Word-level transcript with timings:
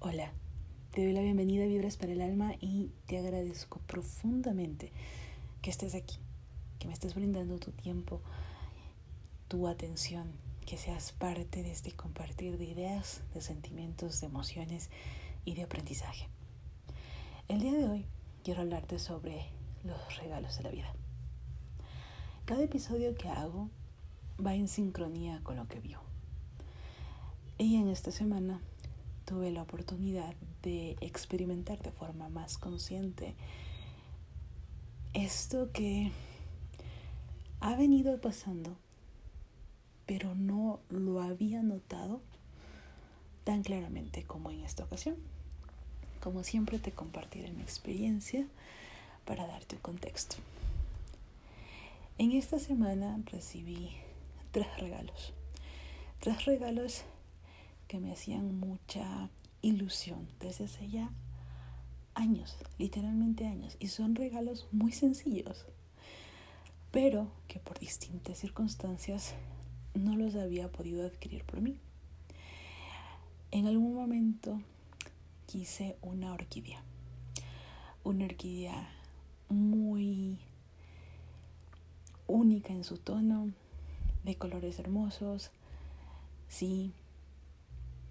Hola, 0.00 0.30
te 0.92 1.02
doy 1.02 1.12
la 1.12 1.22
bienvenida 1.22 1.64
a 1.64 1.66
Vibras 1.66 1.96
para 1.96 2.12
el 2.12 2.20
Alma 2.20 2.52
y 2.60 2.92
te 3.08 3.18
agradezco 3.18 3.80
profundamente 3.80 4.92
que 5.60 5.70
estés 5.70 5.96
aquí, 5.96 6.20
que 6.78 6.86
me 6.86 6.92
estés 6.92 7.16
brindando 7.16 7.58
tu 7.58 7.72
tiempo, 7.72 8.20
tu 9.48 9.66
atención, 9.66 10.30
que 10.64 10.76
seas 10.76 11.10
parte 11.10 11.64
de 11.64 11.72
este 11.72 11.90
compartir 11.90 12.58
de 12.58 12.66
ideas, 12.66 13.22
de 13.34 13.40
sentimientos, 13.40 14.20
de 14.20 14.28
emociones 14.28 14.88
y 15.44 15.56
de 15.56 15.64
aprendizaje. 15.64 16.28
El 17.48 17.58
día 17.58 17.72
de 17.72 17.88
hoy 17.88 18.06
quiero 18.44 18.60
hablarte 18.60 19.00
sobre 19.00 19.46
los 19.82 20.16
regalos 20.18 20.56
de 20.58 20.62
la 20.62 20.70
vida. 20.70 20.92
Cada 22.44 22.62
episodio 22.62 23.16
que 23.16 23.28
hago 23.30 23.68
va 24.38 24.54
en 24.54 24.68
sincronía 24.68 25.40
con 25.42 25.56
lo 25.56 25.66
que 25.66 25.80
vio. 25.80 26.00
Y 27.58 27.74
en 27.74 27.88
esta 27.88 28.12
semana 28.12 28.60
tuve 29.28 29.50
la 29.50 29.60
oportunidad 29.60 30.34
de 30.62 30.96
experimentar 31.02 31.78
de 31.82 31.90
forma 31.90 32.30
más 32.30 32.56
consciente 32.56 33.34
esto 35.12 35.70
que 35.70 36.12
ha 37.60 37.76
venido 37.76 38.18
pasando, 38.22 38.74
pero 40.06 40.34
no 40.34 40.80
lo 40.88 41.20
había 41.20 41.62
notado 41.62 42.22
tan 43.44 43.62
claramente 43.62 44.24
como 44.24 44.50
en 44.50 44.62
esta 44.62 44.84
ocasión. 44.84 45.16
Como 46.22 46.42
siempre 46.42 46.78
te 46.78 46.92
compartiré 46.92 47.52
mi 47.52 47.60
experiencia 47.60 48.46
para 49.26 49.46
darte 49.46 49.76
un 49.76 49.82
contexto. 49.82 50.36
En 52.16 52.32
esta 52.32 52.58
semana 52.58 53.20
recibí 53.26 53.90
tres 54.52 54.68
regalos. 54.80 55.34
Tres 56.18 56.46
regalos 56.46 57.04
que 57.88 57.98
me 57.98 58.12
hacían 58.12 58.60
mucha 58.60 59.30
ilusión. 59.62 60.28
Desde 60.38 60.64
hace 60.64 60.88
ya 60.88 61.10
años, 62.14 62.56
literalmente 62.78 63.46
años, 63.46 63.76
y 63.80 63.88
son 63.88 64.14
regalos 64.14 64.68
muy 64.72 64.92
sencillos, 64.92 65.64
pero 66.90 67.28
que 67.48 67.58
por 67.58 67.78
distintas 67.78 68.38
circunstancias 68.38 69.34
no 69.94 70.16
los 70.16 70.36
había 70.36 70.70
podido 70.70 71.06
adquirir 71.06 71.44
por 71.44 71.60
mí. 71.60 71.78
En 73.50 73.66
algún 73.66 73.94
momento 73.94 74.60
quise 75.46 75.96
una 76.02 76.32
orquídea, 76.32 76.82
una 78.04 78.26
orquídea 78.26 78.90
muy 79.48 80.38
única 82.26 82.72
en 82.72 82.84
su 82.84 82.98
tono, 82.98 83.50
de 84.24 84.36
colores 84.36 84.78
hermosos, 84.78 85.50
sí, 86.48 86.92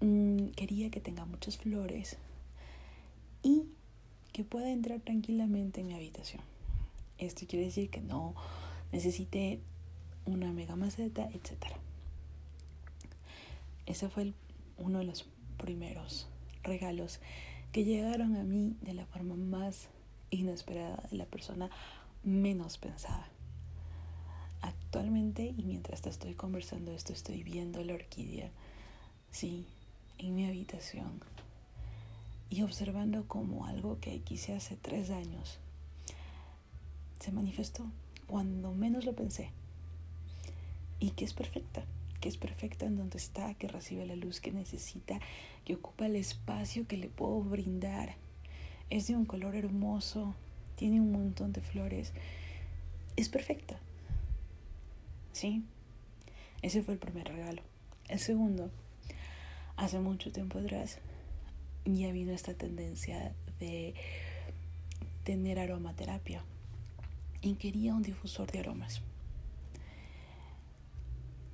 Mm, 0.00 0.48
quería 0.50 0.90
que 0.90 1.00
tenga 1.00 1.24
muchas 1.24 1.58
flores 1.58 2.16
y 3.42 3.64
que 4.32 4.44
pueda 4.44 4.70
entrar 4.70 5.00
tranquilamente 5.00 5.80
en 5.80 5.88
mi 5.88 5.94
habitación. 5.94 6.42
Esto 7.18 7.46
quiere 7.48 7.64
decir 7.66 7.90
que 7.90 8.00
no 8.00 8.34
necesite 8.92 9.60
una 10.24 10.52
mega 10.52 10.76
maceta, 10.76 11.28
etc. 11.32 11.74
Ese 13.86 14.08
fue 14.08 14.32
uno 14.76 15.00
de 15.00 15.04
los 15.04 15.26
primeros 15.56 16.28
regalos 16.62 17.20
que 17.72 17.84
llegaron 17.84 18.36
a 18.36 18.44
mí 18.44 18.76
de 18.82 18.94
la 18.94 19.06
forma 19.06 19.34
más 19.34 19.88
inesperada, 20.30 21.02
de 21.10 21.16
la 21.16 21.26
persona 21.26 21.70
menos 22.22 22.78
pensada. 22.78 23.28
Actualmente, 24.60 25.54
y 25.56 25.62
mientras 25.64 26.02
te 26.02 26.10
estoy 26.10 26.34
conversando 26.34 26.92
esto, 26.92 27.12
estoy 27.12 27.42
viendo 27.42 27.82
la 27.82 27.94
orquídea. 27.94 28.50
Sí, 29.30 29.66
en 30.18 30.34
mi 30.34 30.46
habitación 30.46 31.20
y 32.50 32.62
observando 32.62 33.26
como 33.26 33.66
algo 33.66 33.98
que 34.00 34.20
quise 34.20 34.54
hace 34.54 34.76
tres 34.76 35.10
años 35.10 35.58
se 37.20 37.32
manifestó 37.32 37.84
cuando 38.26 38.72
menos 38.72 39.04
lo 39.04 39.14
pensé 39.14 39.50
y 41.00 41.10
que 41.10 41.24
es 41.24 41.32
perfecta, 41.32 41.84
que 42.20 42.28
es 42.28 42.36
perfecta 42.36 42.86
en 42.86 42.96
donde 42.96 43.18
está, 43.18 43.54
que 43.54 43.68
recibe 43.68 44.06
la 44.06 44.16
luz 44.16 44.40
que 44.40 44.52
necesita, 44.52 45.20
que 45.64 45.74
ocupa 45.74 46.06
el 46.06 46.16
espacio 46.16 46.86
que 46.86 46.96
le 46.96 47.08
puedo 47.08 47.40
brindar. 47.40 48.16
Es 48.90 49.06
de 49.06 49.14
un 49.14 49.24
color 49.24 49.54
hermoso, 49.54 50.34
tiene 50.76 51.00
un 51.00 51.12
montón 51.12 51.52
de 51.52 51.60
flores, 51.60 52.12
es 53.16 53.28
perfecta. 53.28 53.78
¿Sí? 55.32 55.62
Ese 56.62 56.82
fue 56.82 56.94
el 56.94 57.00
primer 57.00 57.28
regalo. 57.28 57.62
El 58.08 58.18
segundo 58.18 58.70
hace 59.78 60.00
mucho 60.00 60.30
tiempo 60.32 60.58
atrás 60.58 60.98
ya 61.84 62.12
vino 62.12 62.32
esta 62.32 62.52
tendencia 62.52 63.32
de 63.60 63.94
tener 65.24 65.58
aromaterapia 65.58 66.42
y 67.40 67.54
quería 67.54 67.94
un 67.94 68.02
difusor 68.02 68.50
de 68.50 68.58
aromas. 68.58 69.00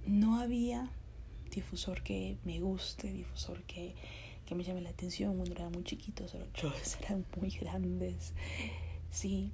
No 0.06 0.40
había 0.40 0.90
difusor 1.50 2.02
que 2.02 2.36
me 2.44 2.58
guste, 2.60 3.12
difusor 3.12 3.62
que, 3.62 3.94
que 4.46 4.54
me 4.54 4.64
llame 4.64 4.80
la 4.80 4.90
atención. 4.90 5.38
Uno 5.38 5.52
era 5.52 5.68
muy 5.68 5.84
chiquito, 5.84 6.24
eran 7.02 7.24
muy 7.40 7.50
grandes. 7.50 8.32
Sí. 9.10 9.52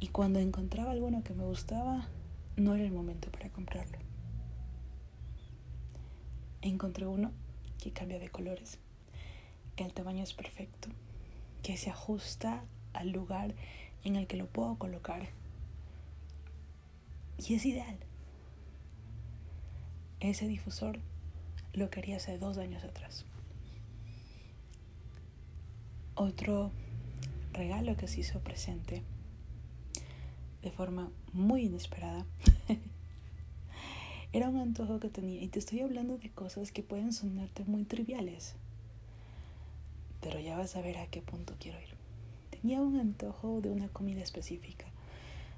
Y 0.00 0.08
cuando 0.08 0.40
encontraba 0.40 0.90
alguno 0.90 1.22
que 1.22 1.32
me 1.32 1.44
gustaba, 1.44 2.08
no 2.56 2.74
era 2.74 2.84
el 2.84 2.92
momento 2.92 3.30
para 3.30 3.48
comprarlo 3.50 3.98
encontré 6.68 7.06
uno 7.06 7.32
que 7.82 7.92
cambia 7.92 8.18
de 8.18 8.28
colores, 8.28 8.78
que 9.74 9.84
el 9.84 9.92
tamaño 9.92 10.22
es 10.22 10.34
perfecto, 10.34 10.88
que 11.62 11.76
se 11.76 11.90
ajusta 11.90 12.64
al 12.92 13.10
lugar 13.10 13.54
en 14.04 14.16
el 14.16 14.26
que 14.26 14.36
lo 14.36 14.46
puedo 14.46 14.76
colocar. 14.76 15.28
Y 17.38 17.54
es 17.54 17.66
ideal. 17.66 17.98
Ese 20.20 20.48
difusor 20.48 21.00
lo 21.72 21.90
quería 21.90 22.16
hace 22.16 22.38
dos 22.38 22.56
años 22.58 22.82
atrás. 22.84 23.26
Otro 26.14 26.70
regalo 27.52 27.96
que 27.96 28.08
se 28.08 28.20
hizo 28.20 28.40
presente 28.40 29.02
de 30.62 30.70
forma 30.70 31.10
muy 31.32 31.64
inesperada 31.64 32.24
Era 34.36 34.50
un 34.50 34.58
antojo 34.58 35.00
que 35.00 35.08
tenía 35.08 35.40
y 35.40 35.48
te 35.48 35.58
estoy 35.58 35.80
hablando 35.80 36.18
de 36.18 36.28
cosas 36.28 36.70
que 36.70 36.82
pueden 36.82 37.14
sonarte 37.14 37.64
muy 37.64 37.84
triviales. 37.84 38.54
Pero 40.20 40.38
ya 40.40 40.58
vas 40.58 40.76
a 40.76 40.82
ver 40.82 40.98
a 40.98 41.06
qué 41.06 41.22
punto 41.22 41.54
quiero 41.58 41.80
ir. 41.80 41.94
Tenía 42.50 42.82
un 42.82 43.00
antojo 43.00 43.62
de 43.62 43.70
una 43.70 43.88
comida 43.88 44.20
específica. 44.20 44.84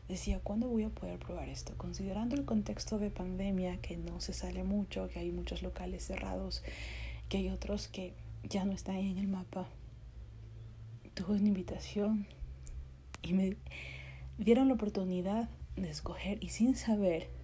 Decía, 0.06 0.38
¿cuándo 0.38 0.68
voy 0.68 0.84
a 0.84 0.90
poder 0.90 1.18
probar 1.18 1.48
esto? 1.48 1.74
Considerando 1.76 2.36
el 2.36 2.44
contexto 2.44 3.00
de 3.00 3.10
pandemia, 3.10 3.80
que 3.80 3.96
no 3.96 4.20
se 4.20 4.32
sale 4.32 4.62
mucho, 4.62 5.08
que 5.08 5.18
hay 5.18 5.32
muchos 5.32 5.64
locales 5.64 6.04
cerrados, 6.04 6.62
que 7.28 7.38
hay 7.38 7.48
otros 7.48 7.88
que 7.88 8.14
ya 8.48 8.64
no 8.64 8.70
están 8.70 8.94
en 8.94 9.18
el 9.18 9.26
mapa. 9.26 9.66
Tuve 11.14 11.34
una 11.34 11.48
invitación 11.48 12.28
y 13.22 13.32
me 13.32 13.56
dieron 14.38 14.68
la 14.68 14.74
oportunidad 14.74 15.48
de 15.74 15.90
escoger 15.90 16.38
y 16.44 16.50
sin 16.50 16.76
saber 16.76 17.37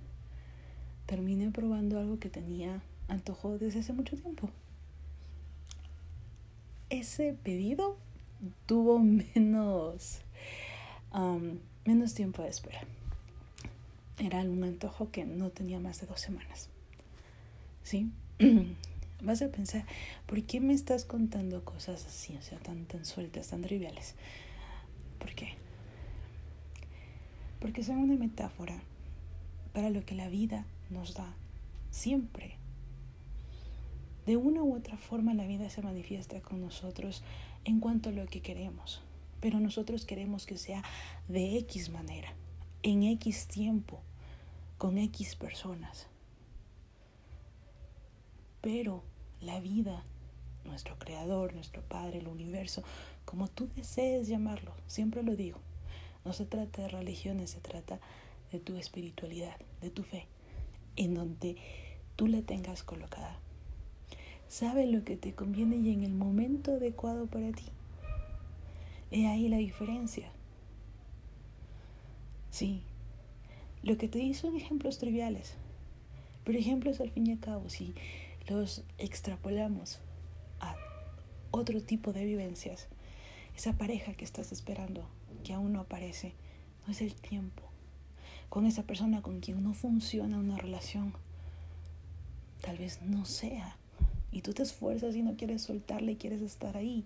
terminé 1.07 1.51
probando 1.51 1.99
algo 1.99 2.19
que 2.19 2.29
tenía 2.29 2.83
antojo 3.09 3.59
desde 3.59 3.81
hace 3.81 3.93
mucho 3.93 4.17
tiempo. 4.17 4.51
Ese 6.91 7.35
pedido 7.35 7.97
tuvo 8.67 8.99
menos, 9.35 10.21
menos 11.85 12.15
tiempo 12.15 12.43
de 12.43 12.49
espera. 12.49 12.83
Era 14.19 14.41
un 14.41 14.63
antojo 14.63 15.11
que 15.11 15.25
no 15.25 15.51
tenía 15.51 15.81
más 15.81 16.01
de 16.01 16.07
dos 16.07 16.21
semanas. 16.21 16.69
¿Sí? 17.83 18.11
Vas 19.23 19.43
a 19.43 19.49
pensar, 19.49 19.85
¿por 20.27 20.43
qué 20.43 20.61
me 20.61 20.75
estás 20.75 21.05
contando 21.05 21.65
cosas 21.65 22.05
así, 22.07 22.37
o 22.37 22.43
sea, 22.43 22.59
tan, 22.59 22.85
tan 22.85 23.05
sueltas, 23.05 23.49
tan 23.49 23.63
triviales? 23.63 24.15
¿Por 25.19 25.35
qué? 25.35 25.55
Porque 27.61 27.83
son 27.83 27.97
una 27.97 28.17
metáfora 28.17 28.79
para 29.73 29.89
lo 29.89 30.05
que 30.05 30.15
la 30.15 30.29
vida 30.29 30.67
nos 30.95 31.15
da 31.15 31.35
siempre. 31.91 32.57
De 34.25 34.37
una 34.37 34.63
u 34.63 34.75
otra 34.75 34.97
forma 34.97 35.35
la 35.35 35.47
vida 35.47 35.69
se 35.69 35.83
manifiesta 35.83 36.41
con 36.41 36.61
nosotros 36.61 37.23
en 37.65 37.81
cuanto 37.81 38.09
a 38.09 38.13
lo 38.13 38.27
que 38.27 38.41
queremos, 38.41 39.03
pero 39.41 39.61
nosotros 39.61 40.07
queremos 40.07 40.47
que 40.47 40.57
sea 40.57 40.83
de 41.29 41.59
X 41.59 41.91
manera, 41.91 42.33
en 42.83 43.03
X 43.03 43.49
tiempo, 43.49 44.01
con 44.79 44.97
X 44.97 45.37
personas. 45.37 46.07
Pero 48.63 49.03
la 49.43 49.61
vida, 49.61 50.05
nuestro 50.65 50.99
creador, 50.99 51.53
nuestro 51.53 51.83
Padre, 51.83 52.19
el 52.19 52.29
universo, 52.29 52.83
como 53.27 53.49
tú 53.49 53.69
desees 53.77 54.27
llamarlo, 54.27 54.73
siempre 54.87 55.23
lo 55.23 55.37
digo, 55.37 55.59
no 56.25 56.33
se 56.33 56.47
trata 56.47 56.83
de 56.83 56.89
religiones, 56.89 57.51
se 57.51 57.61
trata 57.61 58.01
de 58.53 58.59
tu 58.59 58.77
espiritualidad, 58.77 59.57
de 59.83 59.91
tu 59.91 60.03
fe 60.03 60.27
en 60.97 61.15
donde 61.15 61.57
tú 62.17 62.27
la 62.27 62.43
tengas 62.43 62.83
colocada. 62.83 63.39
sabe 64.49 64.87
lo 64.87 65.05
que 65.05 65.17
te 65.17 65.33
conviene 65.33 65.77
y 65.77 65.93
en 65.93 66.05
el 66.05 66.15
momento 66.15 66.73
adecuado 66.73 67.27
para 67.27 67.51
ti. 67.51 67.65
He 69.11 69.27
ahí 69.27 69.49
la 69.49 69.57
diferencia. 69.57 70.31
Sí, 72.51 72.83
lo 73.83 73.99
que 73.99 74.09
te 74.09 74.19
di 74.19 74.33
son 74.33 74.57
ejemplos 74.57 74.99
triviales, 74.99 75.55
pero 76.45 76.59
ejemplos 76.59 77.01
al 77.01 77.11
fin 77.11 77.27
y 77.27 77.33
al 77.33 77.41
cabo, 77.41 77.69
si 77.69 77.95
los 78.49 78.85
extrapolamos 78.99 79.99
a 80.61 80.77
otro 81.51 81.83
tipo 81.83 82.13
de 82.13 82.25
vivencias, 82.25 82.89
esa 83.57 83.73
pareja 83.73 84.15
que 84.15 84.25
estás 84.25 84.53
esperando, 84.53 85.09
que 85.43 85.53
aún 85.53 85.73
no 85.73 85.81
aparece, 85.81 86.35
no 86.87 86.93
es 86.93 87.01
el 87.01 87.15
tiempo. 87.15 87.74
Con 88.55 88.67
esa 88.67 88.85
persona 88.85 89.21
con 89.21 89.41
quien 89.41 89.65
no 89.65 89.75
funciona 89.75 90.39
una 90.39 90.57
relación, 90.57 91.13
tal 92.61 92.79
vez 92.79 93.03
no 93.03 93.25
sea. 93.25 93.77
Y 94.31 94.43
tú 94.43 94.53
te 94.53 94.63
esfuerzas 94.63 95.17
y 95.17 95.23
no 95.23 95.37
quieres 95.37 95.63
soltarle 95.63 96.13
y 96.13 96.17
quieres 96.17 96.41
estar 96.41 96.77
ahí. 96.77 97.05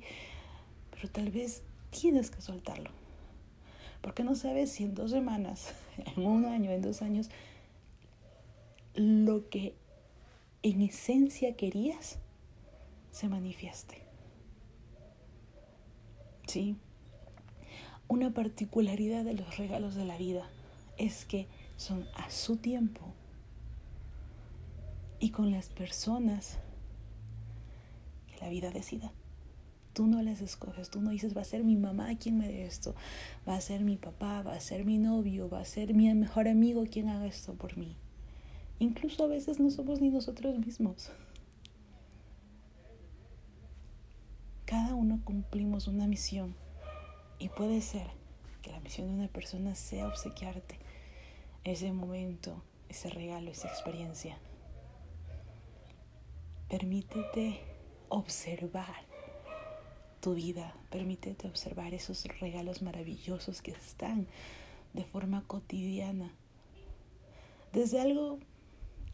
Pero 0.91 1.09
tal 1.09 1.31
vez 1.31 1.63
tienes 1.89 2.31
que 2.31 2.43
soltarlo. 2.43 2.91
Porque 4.03 4.25
no 4.25 4.35
sabes 4.35 4.73
si 4.73 4.85
en 4.85 4.95
dos 4.95 5.11
semanas, 5.11 5.73
en 6.17 6.27
un 6.27 6.45
año, 6.45 6.71
en 6.71 6.83
dos 6.83 7.01
años, 7.01 7.31
lo 8.95 9.49
que 9.49 9.75
en 10.63 10.83
esencia 10.83 11.57
querías 11.57 12.19
se 13.11 13.27
manifieste. 13.27 14.03
Sí. 16.47 16.77
Una 18.07 18.35
particularidad 18.35 19.25
de 19.25 19.33
los 19.33 19.57
regalos 19.57 19.95
de 19.95 20.05
la 20.05 20.19
vida 20.19 20.47
es 20.99 21.25
que 21.25 21.49
son 21.77 22.07
a 22.15 22.31
su 22.31 22.57
tiempo 22.57 23.01
y 25.21 25.31
con 25.31 25.51
las 25.51 25.69
personas 25.69 26.59
que 28.27 28.39
la 28.45 28.49
vida 28.49 28.71
decida. 28.71 29.13
Tú 29.93 30.07
no 30.07 30.23
las 30.23 30.41
escoges, 30.41 30.91
tú 30.91 31.01
no 31.01 31.11
dices, 31.11 31.37
va 31.37 31.41
a 31.41 31.45
ser 31.45 31.65
mi 31.65 31.77
mamá 31.77 32.17
quien 32.19 32.39
me 32.39 32.47
dé 32.47 32.67
esto, 32.67 32.95
va 33.49 33.57
a 33.57 33.61
ser 33.61 33.83
mi 33.83 33.97
papá, 33.97 34.43
va 34.43 34.53
a 34.53 34.61
ser 34.61 34.85
mi 34.85 34.99
novio, 34.99 35.49
va 35.49 35.61
a 35.61 35.65
ser 35.65 35.95
mi 35.95 36.13
mejor 36.15 36.47
amigo 36.47 36.85
quien 36.85 37.09
haga 37.09 37.27
esto 37.27 37.55
por 37.55 37.77
mí. 37.77 37.97
Incluso 38.79 39.25
a 39.25 39.29
veces 39.29 39.59
no 39.59 39.71
somos 39.71 40.01
ni 40.01 40.11
nosotros 40.11 40.59
mismos. 40.59 41.11
Cada 44.67 44.95
uno 44.95 45.21
cumplimos 45.25 45.89
una 45.89 46.07
misión 46.07 46.55
y 47.41 47.49
puede 47.49 47.81
ser 47.81 48.07
que 48.63 48.71
la 48.71 48.81
misión 48.81 49.09
de 49.09 49.15
una 49.15 49.29
persona 49.29 49.75
sea 49.75 50.07
obsequiarte 50.07 50.79
ese 51.65 51.93
momento, 51.93 52.63
ese 52.89 53.11
regalo, 53.11 53.51
esa 53.51 53.69
experiencia. 53.69 54.39
Permítete 56.69 57.61
observar 58.09 59.07
tu 60.21 60.35
vida, 60.35 60.75
permítete 60.91 61.49
observar 61.49 61.95
esos 61.95 62.25
regalos 62.41 62.83
maravillosos 62.83 63.63
que 63.63 63.71
están 63.73 64.27
de 64.93 65.05
forma 65.05 65.45
cotidiana. 65.47 66.33
Desde 67.73 68.01
algo 68.01 68.39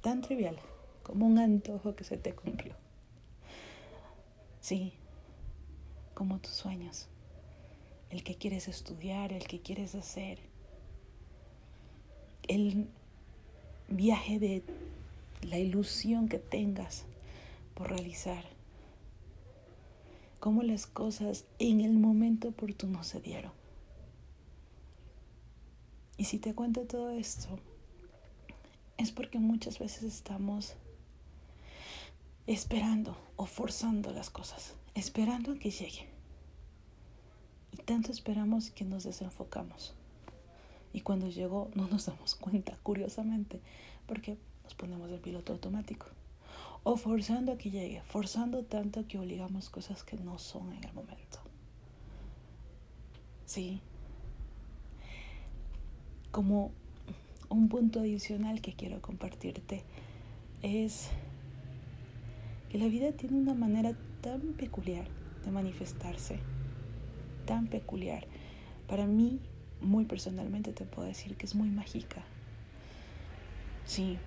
tan 0.00 0.20
trivial 0.20 0.58
como 1.02 1.26
un 1.26 1.38
antojo 1.38 1.94
que 1.94 2.04
se 2.04 2.16
te 2.16 2.34
cumplió. 2.34 2.74
Sí, 4.60 4.94
como 6.14 6.38
tus 6.38 6.52
sueños, 6.52 7.08
el 8.10 8.22
que 8.24 8.36
quieres 8.36 8.68
estudiar, 8.68 9.32
el 9.32 9.46
que 9.46 9.60
quieres 9.60 9.94
hacer, 9.94 10.38
el 12.48 12.88
viaje 13.88 14.38
de 14.38 14.62
la 15.42 15.58
ilusión 15.58 16.28
que 16.28 16.38
tengas 16.38 17.04
por 17.74 17.90
realizar 17.90 18.44
cómo 20.40 20.62
las 20.62 20.86
cosas 20.86 21.44
en 21.58 21.80
el 21.80 21.94
momento 21.94 22.48
oportuno 22.48 23.02
se 23.04 23.20
dieron. 23.20 23.52
Y 26.16 26.24
si 26.24 26.38
te 26.38 26.54
cuento 26.54 26.82
todo 26.82 27.10
esto, 27.10 27.58
es 28.96 29.10
porque 29.10 29.38
muchas 29.38 29.78
veces 29.78 30.04
estamos 30.04 30.74
esperando 32.46 33.16
o 33.36 33.46
forzando 33.46 34.12
las 34.12 34.30
cosas, 34.30 34.74
esperando 34.94 35.52
a 35.52 35.58
que 35.58 35.70
llegue. 35.70 36.06
Y 37.72 37.78
tanto 37.78 38.12
esperamos 38.12 38.70
que 38.70 38.84
nos 38.84 39.04
desenfocamos. 39.04 39.94
Y 40.94 41.02
cuando 41.02 41.28
llegó 41.28 41.70
no 41.74 41.88
nos 41.88 42.06
damos 42.06 42.34
cuenta, 42.36 42.78
curiosamente, 42.82 43.60
porque 44.06 44.38
nos 44.62 44.74
ponemos 44.74 45.10
el 45.10 45.20
piloto 45.20 45.52
automático 45.52 46.06
o 46.84 46.96
forzando 46.96 47.52
a 47.52 47.58
que 47.58 47.70
llegue, 47.70 48.02
forzando 48.02 48.62
tanto 48.62 49.06
que 49.08 49.18
obligamos 49.18 49.70
cosas 49.70 50.04
que 50.04 50.16
no 50.16 50.38
son 50.38 50.72
en 50.72 50.84
el 50.84 50.92
momento. 50.92 51.40
Sí. 53.46 53.80
Como 56.30 56.72
un 57.48 57.68
punto 57.68 58.00
adicional 58.00 58.60
que 58.60 58.74
quiero 58.74 59.00
compartirte 59.00 59.82
es 60.62 61.08
que 62.68 62.78
la 62.78 62.86
vida 62.86 63.12
tiene 63.12 63.38
una 63.38 63.54
manera 63.54 63.96
tan 64.20 64.40
peculiar 64.52 65.08
de 65.44 65.50
manifestarse, 65.50 66.38
tan 67.46 67.66
peculiar. 67.68 68.26
Para 68.88 69.06
mí, 69.06 69.40
muy 69.80 70.04
personalmente 70.04 70.72
te 70.72 70.84
puedo 70.84 71.06
decir 71.06 71.36
que 71.36 71.46
es 71.46 71.54
muy 71.54 71.68
mágica. 71.68 72.22
Sí, 73.86 74.18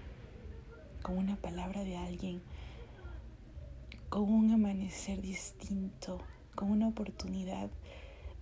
con 1.02 1.18
una 1.18 1.36
palabra 1.36 1.84
de 1.84 1.98
alguien, 1.98 2.42
con 4.10 4.32
un 4.32 4.52
amanecer 4.52 5.22
distinto, 5.22 6.20
con 6.56 6.72
una 6.72 6.88
oportunidad 6.88 7.70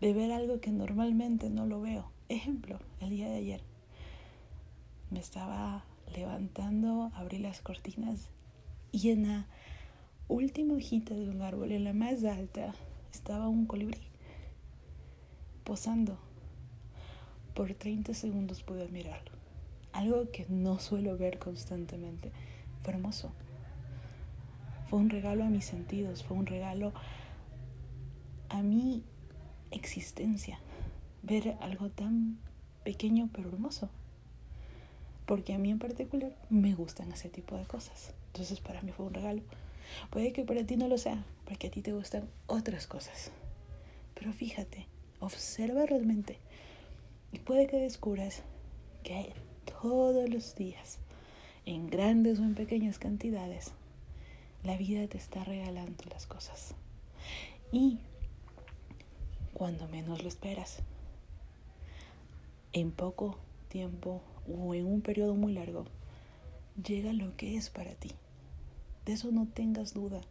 de 0.02 0.13
ver 0.13 0.31
algo 0.31 0.60
que 0.60 0.72
normalmente 0.72 1.50
no 1.50 1.66
lo 1.66 1.81
veo. 1.81 2.12
Ejemplo, 2.30 2.80
el 3.00 3.12
día 3.12 3.30
de 3.30 3.38
ayer 3.38 3.62
me 5.12 5.19
estaba 5.19 5.86
levantando, 6.13 7.12
abrí 7.16 7.40
las 7.40 7.62
cortinas 7.62 8.30
y 8.92 9.10
en 9.10 9.28
la 9.28 9.46
última 10.28 10.75
hojita 10.75 11.13
de 11.13 11.30
un 11.30 11.42
árbol, 11.42 11.72
en 11.72 11.84
la 11.84 11.94
más 11.94 12.24
alta, 12.24 12.74
estaba 13.12 13.48
un 13.48 13.66
colibrí 13.66 14.02
posando. 15.63 16.18
Por 17.56 17.74
30 17.74 18.13
segundos 18.13 18.63
pude 18.63 18.84
admirarlo. 18.84 19.31
Algo 19.94 20.30
que 20.30 20.46
no 20.50 20.78
suelo 20.78 21.18
ver 21.18 21.40
constantemente. 21.40 22.31
Fue 22.84 22.94
hermoso. 22.94 23.31
Fue 24.90 25.00
un 25.00 25.10
regalo 25.10 25.46
a 25.46 25.50
mis 25.50 25.63
sentidos, 25.63 26.22
fue 26.24 26.36
un 26.36 26.46
regalo 26.46 26.92
a 28.50 28.62
mi 28.62 29.04
existencia. 29.71 30.59
Ver 31.24 31.56
algo 31.62 31.90
tan 31.90 32.38
pequeño 32.83 33.30
pero 33.31 33.47
hermoso. 33.47 33.90
Porque 35.26 35.54
a 35.54 35.57
mí 35.57 35.71
en 35.71 35.80
particular 35.80 36.35
me 36.50 36.76
gustan 36.76 37.14
ese 37.14 37.30
tipo 37.30 37.56
de 37.56 37.64
cosas. 37.64 38.14
Entonces 38.28 38.59
para 38.59 38.81
mí 38.81 38.92
fue 38.92 39.06
un 39.06 39.14
regalo. 39.14 39.42
Puede 40.09 40.33
que 40.33 40.44
para 40.44 40.66
ti 40.66 40.76
no 40.76 40.90
lo 40.90 40.97
sea, 40.97 41.24
porque 41.45 41.68
a 41.68 41.71
ti 41.71 41.81
te 41.81 41.94
gustan 41.94 42.28
otras 42.47 42.85
cosas. 42.85 43.31
Pero 44.14 44.33
fíjate, 44.33 44.88
observa 45.21 45.85
realmente. 45.85 46.38
Y 47.35 47.39
puede 47.39 47.68
que 47.68 47.75
descubras 47.75 48.44
que 49.04 49.33
todos 49.81 50.30
los 50.30 50.56
días 50.56 50.99
en 51.65 51.87
grandes 51.89 52.39
o 52.39 52.44
en 52.44 52.56
pequeñas 52.56 52.97
cantidades, 52.97 53.73
la 54.63 54.77
vida 54.77 55.06
te 55.09 55.18
está 55.18 55.44
regalando 55.44 56.06
las 56.09 56.27
cosas. 56.27 56.75
Y 57.73 57.99
cuando 59.54 59.85
menos 59.89 60.23
lo 60.23 60.30
esperas, 60.30 60.77
en 62.71 62.92
poco 62.92 63.37
tiempo 63.68 64.21
o 64.47 64.73
en 64.73 64.85
un 64.85 65.01
periodo 65.01 65.35
muy 65.35 65.51
largo, 65.51 65.83
llega 66.81 67.11
lo 67.11 67.35
que 67.35 67.57
es 67.57 67.69
para 67.69 67.95
ti. 67.95 68.11
De 69.06 69.11
eso 69.11 69.30
no 69.33 69.45
tengas 69.45 69.94
duda. 69.94 70.21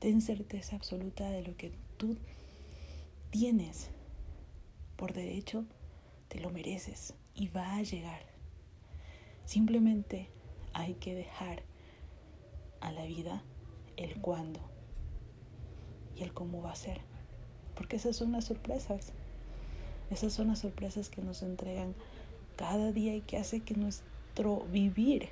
Ten 0.00 0.20
certeza 0.20 0.76
absoluta 0.76 1.30
de 1.30 1.44
lo 1.44 1.56
que 1.56 1.72
tú 1.96 2.18
tienes. 3.30 3.88
Por 4.96 5.14
derecho, 5.14 5.64
te 6.28 6.40
lo 6.40 6.50
mereces 6.50 7.14
y 7.34 7.48
va 7.48 7.76
a 7.76 7.82
llegar. 7.82 8.20
Simplemente 9.44 10.28
hay 10.72 10.94
que 10.94 11.14
dejar 11.14 11.62
a 12.80 12.92
la 12.92 13.04
vida 13.04 13.42
el 13.96 14.20
cuándo 14.20 14.60
y 16.14 16.22
el 16.22 16.32
cómo 16.32 16.62
va 16.62 16.72
a 16.72 16.76
ser. 16.76 17.00
Porque 17.74 17.96
esas 17.96 18.16
son 18.16 18.32
las 18.32 18.44
sorpresas. 18.44 19.12
Esas 20.10 20.32
son 20.32 20.48
las 20.48 20.60
sorpresas 20.60 21.08
que 21.08 21.22
nos 21.22 21.42
entregan 21.42 21.94
cada 22.56 22.92
día 22.92 23.14
y 23.14 23.20
que 23.20 23.36
hace 23.36 23.60
que 23.60 23.74
nuestro 23.74 24.60
vivir 24.70 25.28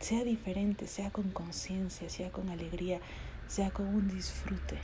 sea 0.00 0.24
diferente, 0.24 0.86
sea 0.86 1.10
con 1.10 1.30
conciencia, 1.30 2.08
sea 2.08 2.30
con 2.30 2.48
alegría, 2.48 3.00
sea 3.46 3.70
con 3.70 3.86
un 3.86 4.08
disfrute. 4.08 4.78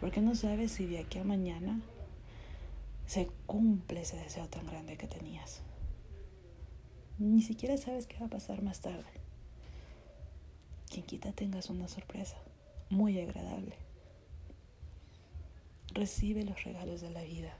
Porque 0.00 0.20
no 0.20 0.34
sabes 0.34 0.72
si 0.72 0.86
de 0.86 1.00
aquí 1.00 1.18
a 1.18 1.24
mañana 1.24 1.80
se 3.10 3.26
cumple 3.44 4.02
ese 4.02 4.16
deseo 4.18 4.46
tan 4.46 4.64
grande 4.68 4.96
que 4.96 5.08
tenías. 5.08 5.62
Ni 7.18 7.42
siquiera 7.42 7.76
sabes 7.76 8.06
qué 8.06 8.16
va 8.20 8.26
a 8.26 8.30
pasar 8.30 8.62
más 8.62 8.80
tarde. 8.82 9.10
quien 10.88 11.04
quita 11.04 11.32
tengas 11.32 11.70
una 11.70 11.88
sorpresa 11.88 12.36
muy 12.88 13.18
agradable. 13.18 13.74
Recibe 15.92 16.44
los 16.44 16.62
regalos 16.62 17.00
de 17.00 17.10
la 17.10 17.24
vida 17.24 17.52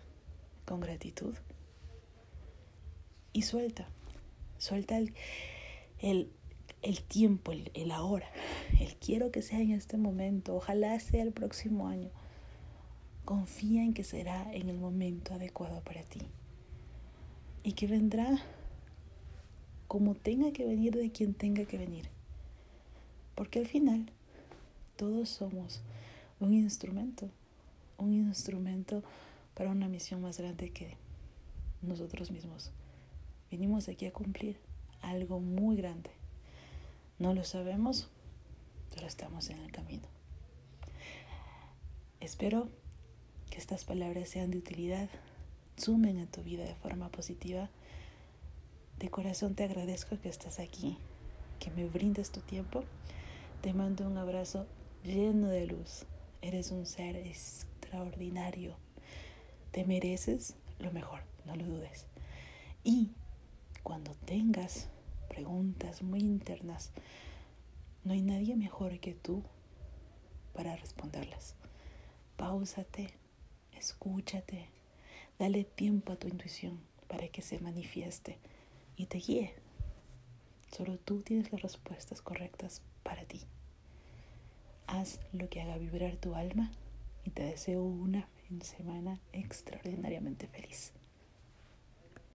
con 0.67 0.79
gratitud 0.79 1.35
y 3.33 3.43
suelta, 3.43 3.89
suelta 4.59 4.99
el, 4.99 5.13
el, 6.81 7.03
tiempo, 7.03 7.51
el, 7.51 7.73
el 7.75 7.91
ahora, 7.91 8.31
el 8.79 8.95
quiero 8.95 9.33
que 9.33 9.43
sea 9.43 9.59
en 9.59 9.73
este 9.73 9.97
momento, 9.97 10.55
ojalá 10.55 11.01
sea 11.01 11.25
el 11.25 11.33
próximo 11.33 11.89
año. 11.89 12.13
Confía 13.31 13.85
en 13.85 13.95
que 13.95 14.03
será 14.03 14.53
en 14.53 14.69
el 14.69 14.77
momento 14.77 15.35
adecuado 15.35 15.83
para 15.83 16.03
ti 16.03 16.19
y 17.63 17.75
que 17.75 17.87
vendrá 17.87 18.43
como 19.87 20.17
tenga 20.17 20.53
que 20.53 20.67
venir 20.67 20.97
de 20.97 21.13
quien 21.13 21.35
tenga 21.35 21.65
que 21.65 21.79
venir. 21.79 22.09
Porque 23.37 23.61
al 23.61 23.69
final 23.69 24.11
todos 24.97 25.29
somos 25.29 25.81
un 26.41 26.55
instrumento, 26.55 27.31
un 27.99 28.15
instrumento 28.15 29.05
para 29.55 29.71
una 29.71 29.87
misión 29.87 30.23
más 30.23 30.39
grande 30.39 30.71
que 30.71 30.97
nosotros 31.83 32.33
mismos. 32.33 32.73
Venimos 33.49 33.89
aquí 33.89 34.07
a 34.07 34.13
cumplir 34.13 34.57
algo 35.03 35.39
muy 35.39 35.77
grande. 35.77 36.11
No 37.21 37.33
lo 37.33 37.45
sabemos, 37.45 38.09
pero 38.93 39.07
estamos 39.07 39.51
en 39.51 39.61
el 39.61 39.71
camino. 39.71 40.09
Espero 42.19 42.69
que 43.51 43.59
estas 43.59 43.85
palabras 43.85 44.29
sean 44.29 44.51
de 44.51 44.59
utilidad, 44.59 45.09
sumen 45.77 46.19
a 46.19 46.27
tu 46.27 46.43
vida 46.43 46.65
de 46.65 46.75
forma 46.77 47.09
positiva. 47.11 47.69
De 48.99 49.11
corazón 49.11 49.55
te 49.55 49.65
agradezco 49.65 50.19
que 50.21 50.29
estés 50.29 50.61
aquí, 50.61 50.97
que 51.59 51.71
me 51.71 51.87
brindes 51.87 52.31
tu 52.31 52.41
tiempo. 52.41 52.85
Te 53.61 53.73
mando 53.75 54.07
un 54.07 54.17
abrazo 54.17 54.67
lleno 55.05 55.49
de 55.49 55.67
luz. 55.67 56.05
Eres 56.43 56.71
un 56.71 56.87
ser 56.87 57.17
extraordinario. 57.17 58.77
Te 59.73 59.85
mereces 59.85 60.55
lo 60.79 60.91
mejor, 60.93 61.21
no 61.45 61.57
lo 61.57 61.67
dudes. 61.67 62.07
Y 62.85 63.11
cuando 63.83 64.13
tengas 64.25 64.89
preguntas 65.29 66.03
muy 66.03 66.21
internas, 66.21 66.91
no 68.05 68.13
hay 68.13 68.23
nadie 68.23 68.57
mejor 68.57 68.99
que 69.01 69.15
tú 69.15 69.43
para 70.55 70.77
responderlas. 70.77 71.55
Páusate, 72.37 73.13
escúchate, 73.81 74.69
dale 75.39 75.65
tiempo 75.65 76.13
a 76.13 76.17
tu 76.17 76.29
intuición 76.29 76.79
para 77.09 77.29
que 77.29 77.41
se 77.43 77.59
manifieste 77.59 78.39
y 78.97 79.07
te 79.07 79.19
guíe. 79.19 79.55
Solo 80.71 80.99
tú 80.99 81.23
tienes 81.23 81.51
las 81.51 81.63
respuestas 81.63 82.21
correctas 82.21 82.83
para 83.03 83.25
ti. 83.25 83.41
Haz 84.87 85.19
lo 85.33 85.49
que 85.49 85.63
haga 85.63 85.79
vibrar 85.79 86.17
tu 86.17 86.35
alma 86.35 86.71
y 87.25 87.31
te 87.31 87.43
deseo 87.43 87.83
una 87.83 88.29
semana 88.63 89.19
extraordinariamente 89.33 90.47
feliz. 90.47 90.93